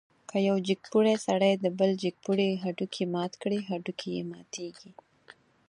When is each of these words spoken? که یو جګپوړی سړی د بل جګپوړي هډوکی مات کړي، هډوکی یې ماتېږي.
که 0.29 0.37
یو 0.47 0.55
جګپوړی 0.67 1.15
سړی 1.27 1.53
د 1.57 1.65
بل 1.79 1.91
جګپوړي 2.03 2.49
هډوکی 2.63 3.03
مات 3.13 3.33
کړي، 3.41 3.59
هډوکی 3.69 4.09
یې 4.17 4.23
ماتېږي. 4.31 4.91